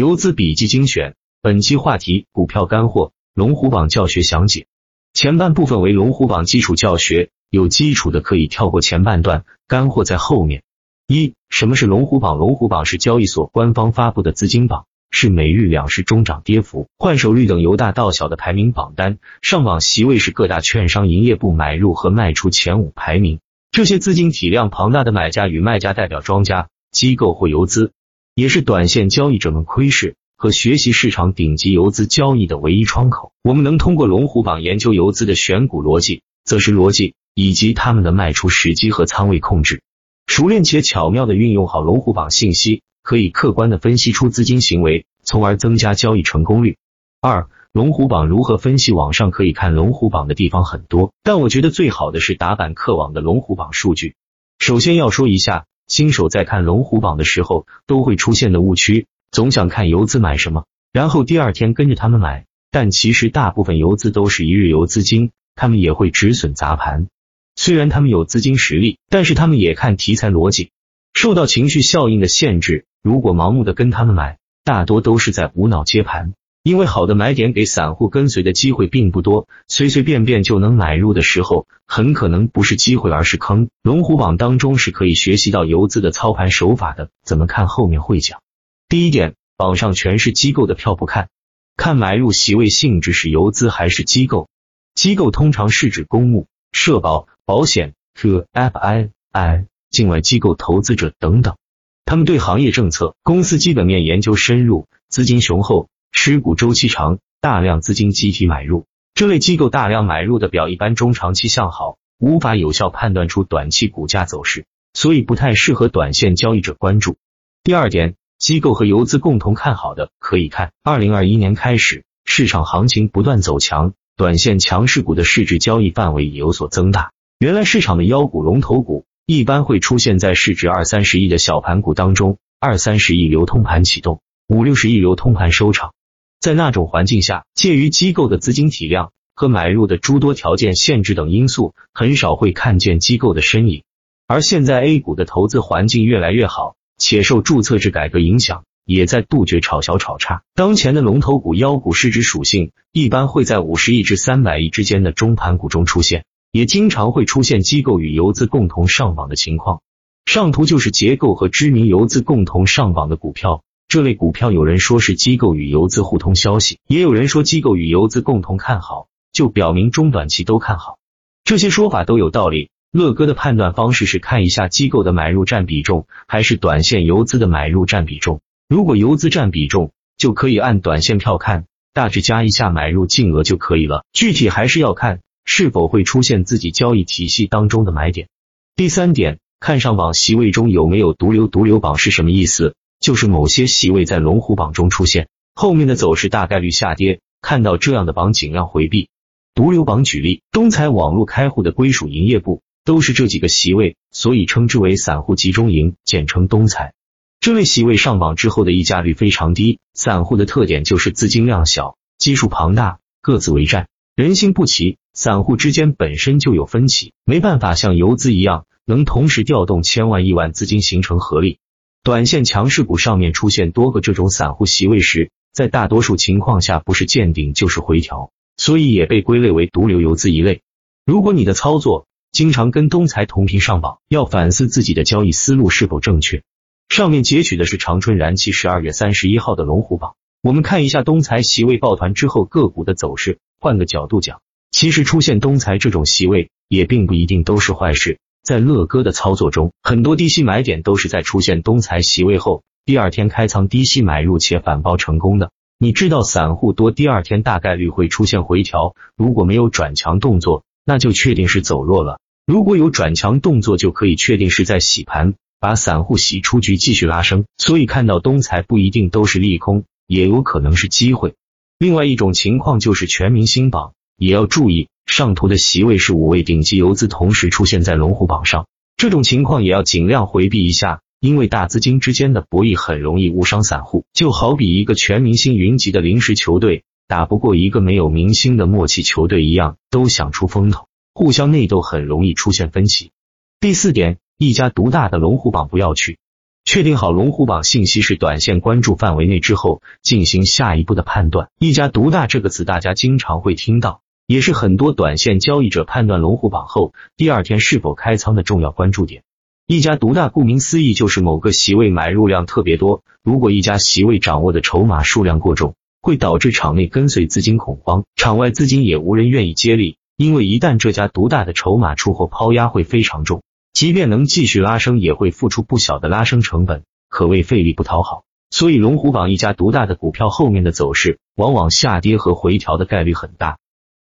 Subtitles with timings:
[0.00, 4.66] 游资笔记精选，本期话题：股票干货，龙虎榜教学详解。
[5.12, 10.62] 前半部分为龙虎榜基础教学，有基础的可以跳过前半段，干货在后面。
[11.06, 12.38] 一、什么是龙虎榜？
[12.38, 19.18] 龙虎榜是交易所官方发布的资金榜，是每日两市中涨跌幅、换手率等由大到小的排名榜单。
[19.42, 23.38] 上榜席位是各大券商营业部买入和卖出前五排名。
[23.70, 27.92] 这些资金体量庞大的买家与卖家代表庄家、机构或游资。
[28.40, 33.32] 也是短线交易者们窥视和学习市场顶级游资交易的唯一窗口。
[33.42, 39.82] 我们能通过龙虎榜研究游资的选股逻辑、择时逻辑以及他们的卖出时机和仓位控制。
[40.26, 46.78] 熟练且巧妙的运用好龙虎榜信息，可以客观的分析出资金行为，从而增加交易成功率。
[47.20, 48.90] 二、龙虎榜如何分析？
[48.90, 54.14] 网上可以看龙虎榜的地方很多，但我觉得最好的是打板客网的龙虎榜数据。
[54.58, 55.66] 首先要说一下。
[55.90, 62.46] 新手在看龙虎榜的时候都会出现的误区，总想看游资买什么，然后第二天跟着他们买。
[62.70, 67.08] 但其实大部分游资都是一日游资金，他们也会止损砸盘。
[67.56, 70.70] 虽然他们有资金实力，但是他们也看题材逻辑，
[71.12, 72.84] 受到情绪效应的限制。
[73.02, 76.34] 如果盲目的跟他们买，大多都是在无脑接盘。
[76.62, 83.70] 因为好的买点给散户跟随的机会并不多，随随便便就能买入的时候，很可能不是机会，而是坑。
[83.82, 88.42] 龙虎榜当中是可以学习到游资的操盘手法的，怎么看后面会讲。
[88.90, 91.30] 第一点，榜上全是机构的票，不看，
[91.76, 94.48] 看买入席位性质是游资还是机构。
[94.94, 101.56] 机构通常是指公募、社保、保险、和 FII、境外机构投资者等等，
[102.04, 105.88] 他们对行业政策、公司基本面研究深入，资金雄厚。
[106.12, 117.16] 持股周期长，大量资金集体买入，这类机构大量买入的表一般中长期向好，无法有效判断出短期股价走势，所以不太适合短线交易者关注。
[117.64, 127.12] 第二点，机构和游资共同看好的可以看，二零二一年开始，市场行情不断走强，短线强势股的市值交易范围也有所增大。
[127.38, 135.94] 原来市场的妖股、龙头股一般会出现在市值二三十亿的小盘股当中，二三十亿流通盘启动，五六十亿流通盘收场。
[136.40, 143.82] 在那种环境下，介于机构的资金体量和买入的诸多条件限制等因素，很少会看见机构的身影。
[144.26, 150.42] 而现在 A 股的投资环境越来越好，且受注册制改革影响，也在杜绝炒小炒差。
[150.54, 159.82] 当前的龙头股、妖股市值属性一般会在五十亿至三百亿之间的中盘股中出现，也经常会出现机构与游资共同上榜的情况。
[160.24, 163.62] 上图就是结构和知名游资共同上榜的股票。
[163.90, 171.00] 这类股票有人说是机构与游资互通消息，也有人说机构与游资共同看好，就表明中短期都看好。
[171.42, 172.70] 这些说法都有道理。
[172.92, 178.40] 乐哥的判断方式是看一下机构的买入占比重，还是短线游资的买入占比重。
[178.68, 184.04] 如果游资占比重，就可以按短线票看，大致加一下买入金额就可以了。
[184.12, 188.28] 具体还是要看是否会出现自己交易体系当中的买点。
[188.76, 191.48] 第三点，看上榜席位中有没有毒瘤。
[191.48, 192.76] 毒瘤榜是什么意思？
[193.00, 197.20] 就是某些席位在龙虎榜中出现，后面的走势大概率下跌。
[197.42, 199.08] 看到这样的榜，尽量回避。
[199.54, 206.92] 毒瘤榜举例，东财网络开户的归属营业部都是这几个席位，所以称之为散户集中营，简称东财。
[207.40, 209.78] 这类席位上榜之后的溢价率非常低。
[209.94, 214.98] 散户的特点就是资金量小，基数庞大，各自为战，人心不齐。
[215.14, 221.58] 散户之间本身就有分歧，没办法像游资一样，能同时调动千万亿万资金形成合力。
[222.02, 230.62] 短线强势股上面出现多个这种散户席位时，在大多数情况下不是见顶就是回调，所以也被归类为毒瘤游资一类。
[231.04, 236.42] 如果你的操作经常跟东财同频上榜，要反思自己的交易思路是否正确。
[236.88, 243.40] 上面截取的是长春燃气十二月三十一号的龙虎榜，我们看一下东财席位抱团之后个股的走势。
[243.58, 244.40] 换个角度讲，
[244.70, 248.18] 其实出现东财这种席位也并不一定都是坏事。
[248.42, 255.50] 在乐哥的操作中，很多低吸买点都是在出现东财席位后，第二天开仓低吸买入且反包成功的。
[255.78, 267.44] 你知道散户多第二天大概率会出现回调，如果没有转强动作，那就确定是走弱了；如果有转强动作，就可以确定是在洗盘，把散户洗出局，继续拉升。
[267.56, 271.34] 所以看到东财不一定都是利空，也有可能是机会。
[271.78, 274.88] 另外一种情况就是全明星榜，也要注意。
[275.06, 284.04] 上图的席位是五位顶级游资同时出现在龙虎榜上，这种情况也要尽量回避一下，因为大资金之间的博弈很容易误伤散户。
[284.12, 293.10] 就好比一个全明星云集的临时球队打不过一个没有明星的默契球队一样，都想出风头，互相内斗很容易出现分歧。
[293.58, 296.18] 第四点，一家独大的龙虎榜不要去。
[296.64, 301.48] 确定好龙虎榜信息是短线关注范围内之后，进行下一步的判断。
[301.58, 309.24] 一家独大这个词大家经常会听到，也是很多短线交易者判断龙虎榜后第二天是否开仓的重要关注点。
[309.66, 323.42] 一家独大顾名思义就是某个席位买入量特别多，如果一家席位掌握的筹码数量过重，会导致场内跟随资金恐慌，场外资金也无人愿意接力，因为一旦这家独大的筹码出货抛压会非常重。
[323.72, 328.22] 即便能继续拉升，也会付出不小的拉升成本，可谓费力不讨好。
[328.48, 333.56] 所以龙虎榜一家独大的股票后面的走势，往往下跌和回调的概率很大。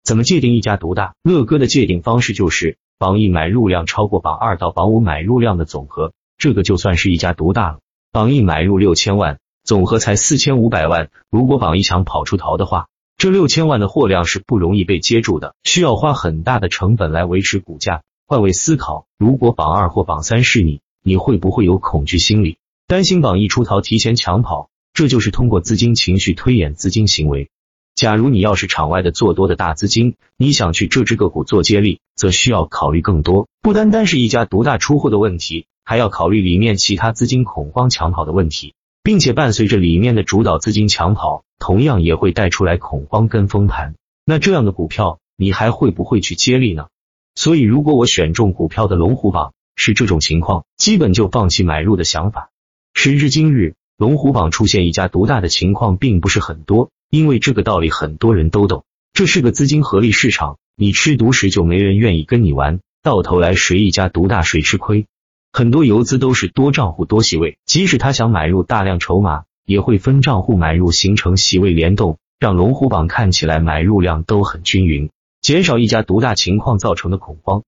[0.08, 1.16] 怎么界定一家独大？
[1.22, 7.80] 乐哥的界定方式就是榜一买入量超过榜二到榜五买入量的总和，这个就算是一家独大了。
[8.10, 11.10] 榜一买入六千万，总和才四千五百万。
[11.28, 12.86] 如果榜一强跑出逃的话，
[13.18, 18.00] 这六千万的货量是不容易被接住的，需要花很大的成本来维持股价。
[18.26, 22.56] 换位思考，如果榜二或榜三是你，你会不会有恐惧心理，
[22.86, 24.70] 担心榜一出逃提前抢跑？
[24.94, 27.50] 这就是通过资金情绪推演资金行为。
[27.98, 43.96] 假如你要是场外的做多的大资金，你想去这只个股做接力，则需要考虑更多，不单单是一家独大出货的问题，还要考虑里面其他资金恐慌抢跑的问题，并且伴随着里面的主导资金抢跑，同样也会带出来恐慌跟风盘。
[44.24, 46.86] 那这样的股票，你还会不会去接力呢？
[47.34, 52.50] 所以，如果我选中股票的龙虎榜是这种情况，基本就放弃买入的想法。
[52.94, 65.06] 时至今日，龙虎榜出现一家独大的情况并不是很多，因为这个道理很多人都懂，这是个资金合力市场，你吃独食就没人愿意跟你玩，到头来谁一家独大谁吃亏。
[65.50, 75.08] 很多游资都是多账户多席位，即使他想买入大量筹码，也会分账户买入，形成席位联动，让龙虎榜看起来买入量都很均匀。
[75.40, 77.62] 减少一家独大情况造成的恐慌。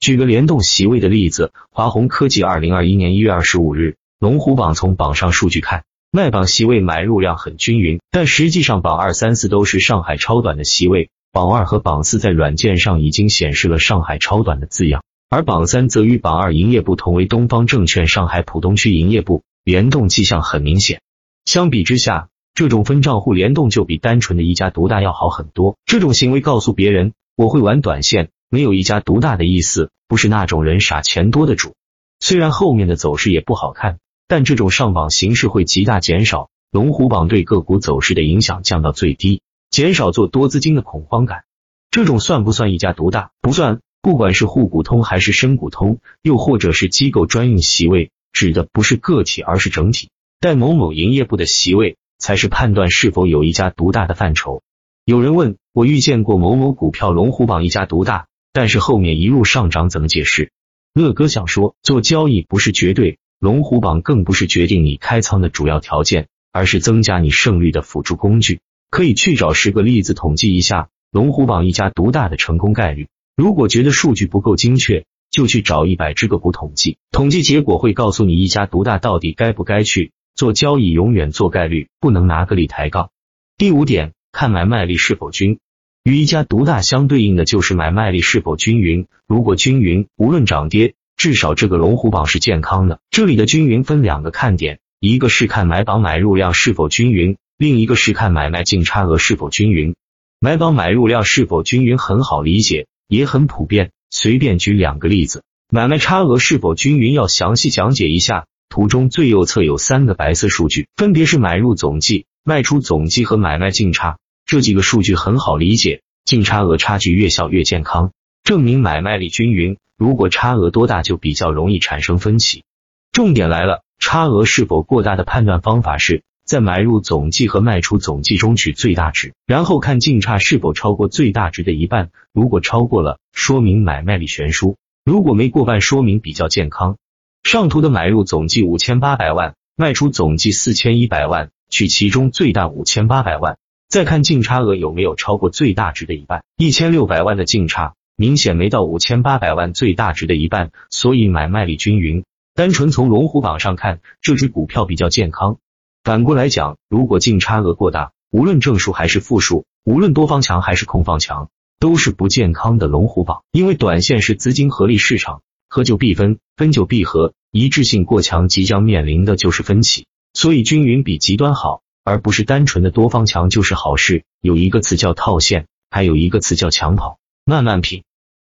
[0.00, 21.00] 举个联动席位的例子，华虹科技二零二一年一月二十五日，龙虎榜从榜上数据看，卖榜席位买入量很均匀，但实际上榜二三四都是上海超短的席位，榜二和榜四在软件上已经显示了上海超短的字样，而榜三则与榜二营业部同为东方证券上海浦东区营业部，联动迹象很明显。
[21.44, 25.76] 相比之下，这种分账户联动就比单纯的一家独大要好很多。
[25.84, 27.12] 这种行为告诉别人。
[27.38, 31.74] 我会玩短线，没有一家独大的意思，不是那种人傻钱多的主。
[32.18, 41.44] 虽然后面的走势也不好看，但这种上榜形式会极大减少龙虎榜对个股走势的影响，降到最低，减少做多资金的恐慌感。
[41.90, 43.30] 这种算不算一家独大？
[43.40, 43.80] 不算。
[44.02, 50.10] 不管是沪股通还是深股通，又或者是机构专用席位，指的不是个体，而是整体。
[50.38, 54.62] 带某某营业部的席位，才是判断是否有一家独大的范畴。
[55.04, 60.52] 有人问我遇见过某某股票龙虎榜一家独大，但是后面一路上涨，怎么解释？
[60.94, 68.60] 乐哥想说，做交易不是绝对，龙虎榜更不是决定你开仓的主要条件，而是增加你胜率的辅助工具。
[68.90, 73.08] 可以去找十个例子统计一下龙虎榜一家独大的成功概率。
[73.36, 80.90] 如果觉得数据不够精确，就去找一百只个股统计，统计结果会告诉你一家独大到底该不该去做交易。
[80.90, 83.10] 永远做概率，不能拿个例抬杠。
[83.56, 84.12] 第五点。
[84.32, 85.60] 看买卖力是否均，
[86.04, 89.06] 与一家独大相对应的就是买卖力是否均匀。
[89.26, 93.00] 如果均匀，无论涨跌，至少这个龙虎榜是健康的。
[93.10, 99.94] 这里的均匀分两个看点，一个是看买榜买入量是否均匀，另一个是看买卖净差额是否均匀。
[100.38, 103.90] 买榜买入量是否均匀很好理解，也很普遍。
[104.10, 108.46] 随便举两个例子，买卖差额是否均匀要详细讲解一下。
[108.68, 114.18] 图中最右侧有三个白色数据，分别是买入总计、卖出总计和买卖净差。
[114.44, 118.12] 这几个数据很好理解，净差额差距越小越健康，
[118.44, 119.78] 证明买卖力均匀。
[119.96, 122.64] 如果差额多大，就比较容易产生分歧。
[123.12, 132.10] 重点来了，差额是否过大的判断方法是在买入总计和卖出总计中取最大值，然后看净差是否超过最大值的一半。
[132.32, 136.98] 如果超过了，说明买卖力悬殊；如果没过半，说明比较健康。
[137.42, 143.56] 上图的买入总计五千八百万，卖出总计四千一百万，取其中最大五千八百万。
[143.88, 152.24] 再看净差额有没有超过最大值的一半，一千六百万的净差明显没到五千八百万最大值的一半，所以买卖力均匀。
[152.54, 155.58] 单纯从龙虎榜上看，这只股票比较健康。
[156.02, 163.42] 反过来讲，如果净差额过大，无论正数还是负数，无论多方强还是空方强，都是不健康的龙虎榜。
[163.52, 171.82] 因为短线是资金合力市场，合就必分，分就必合，一致性过强即将面临的就是分歧，所以均匀比极端好。
[172.02, 174.22] 而不是单纯的多方强就是好事。
[174.40, 177.18] 有一个词叫套现，还有一个词叫抢跑。
[177.44, 178.04] 慢慢品。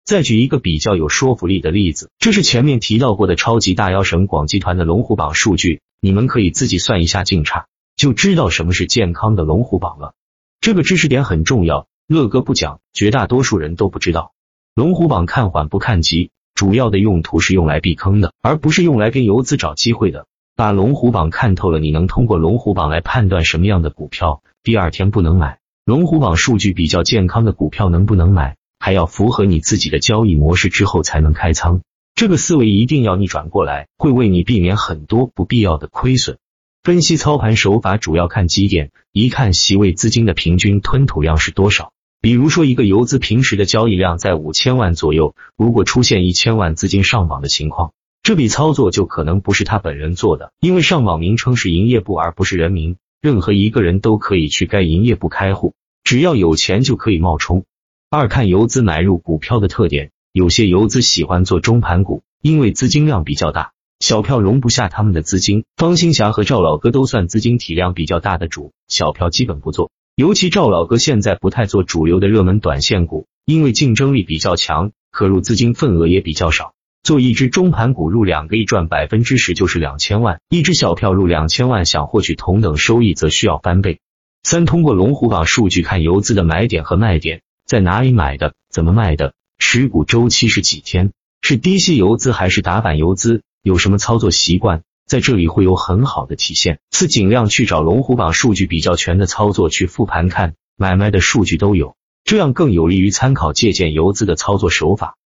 [0.09, 5.81] 再举一个比较有说服力的例子，这是前面提到过的超级大妖神广集团的龙虎榜数据。
[6.01, 10.15] 你们可以自己算一下净差，就知道什么是健康的龙虎榜了。
[10.61, 14.31] 这个知识点很重要，乐哥不讲，绝大多数人都不知道。
[14.73, 20.25] 龙虎榜看缓不看急，主要的用途是用来避坑的，而不是用来跟游资找机会的。
[20.55, 25.59] 把龙虎榜看透了，你能通过龙虎榜来判断什么样的股票第二天不能买。
[25.85, 31.81] 龙虎榜数据比较健康的股票能不能买，还要符合你自己的交易模式之后才能开仓。
[32.15, 36.37] 这个思维一定要逆转过来，会为你避免很多不必要的亏损。
[36.81, 41.91] 分析操盘手法主要看几点：一看席位资金的平均吞吐量是多少。
[42.21, 47.93] 比如说，一个游资平时的交易量在五千万左右，如果出现一千万资金上榜的情况。
[48.21, 57.63] 这笔操作就可能不是他本人做的，因为上网名称是营业部而不是人名，任何一个人都可以去该营业部开户，只要有钱就可以冒充。
[58.11, 65.63] 二看游资买入股票的特点，有些游资喜欢做中盘股，因为资金量比较大，小票容不下他们的资金。
[65.75, 76.73] 方新霞和赵老哥都算资金体量比较大的主，小票基本不做，尤其赵老哥现在不太做主流的热门短线股，因为竞争力比较强，可入资金份额也比较少。
[77.03, 83.99] 做一只中盘股入两个亿赚百分之十就是两千万，一只小票入两千万想获取同等收益则需要翻倍。
[84.41, 91.11] 三通过龙虎榜数据看游资的买点和卖点，在哪里买的，怎么卖的，持股周期是几天，
[91.43, 96.79] 是低息游资还是打板游资，有什么操作习惯，在这里会有很好的体现。
[96.89, 105.18] 四尽量去找龙虎榜数据比较全的操作去复盘看，买卖的数据都有，这样更有利于参考借鉴游资的操作手法。